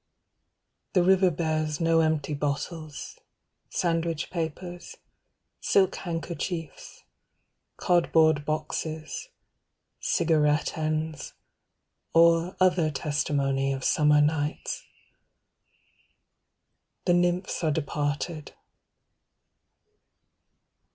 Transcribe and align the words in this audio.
The 0.93 1.03
river 1.03 1.29
bears 1.29 1.79
no 1.79 1.99
empty 1.99 2.33
bottles, 2.33 3.19
sandwich 3.69 4.31
papers, 4.31 4.97
Silk 5.59 5.95
handkerchiefs, 5.97 7.03
cardboard 7.77 8.43
boxes, 8.43 9.29
cigarette 9.99 10.75
ends 10.75 11.35
Or 12.15 12.57
other 12.59 12.89
testimony 12.89 13.71
of 13.71 13.83
summer 13.83 14.21
nights. 14.21 14.81
The 17.05 17.13
nymphs 17.13 17.63
are 17.63 17.69
departed. 17.69 18.53